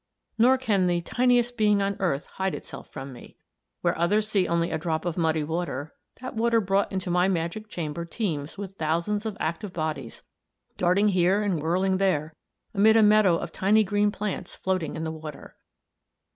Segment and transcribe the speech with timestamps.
[0.39, 3.37] Nor can the tiniest being on earth hide itself from me.
[3.81, 7.69] Where others see only a drop of muddy water, that water brought into my magic
[7.69, 10.23] chamber teems with thousands of active bodies,
[10.75, 12.33] darting here and whirling there
[12.73, 15.55] amid a meadow of tiny green plants floating in the water.